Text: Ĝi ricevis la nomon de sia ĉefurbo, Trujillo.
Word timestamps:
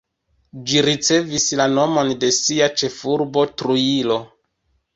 Ĝi 0.71 0.79
ricevis 0.85 1.45
la 1.59 1.67
nomon 1.75 2.11
de 2.25 2.31
sia 2.39 2.71
ĉefurbo, 2.83 3.47
Trujillo. 3.63 4.21